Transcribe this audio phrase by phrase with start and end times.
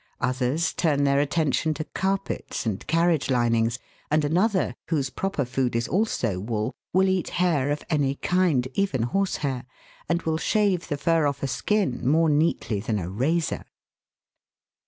[0.19, 3.77] Others turn their attention to carpets and carriage linings,
[4.09, 9.03] and another, whose proper food is also wool, will eat hair of any kind, even
[9.03, 9.63] horse hair,
[10.09, 13.63] and will shave the fur off a skin more neatly than a razor.